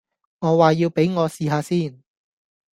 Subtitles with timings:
[0.39, 2.01] 我話要畀我試吓先。